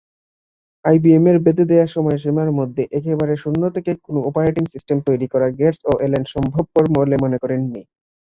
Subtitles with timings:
[0.85, 5.99] আইবিএম-এর বেঁধে দেয়া সময়সীমার মধ্যে একেবারে শূন্য থেকে কোন অপারেটিং সিস্টেম তৈরি করা গেটস ও
[5.99, 7.81] অ্যালেন সম্ভবপর বলে মনে করেননি।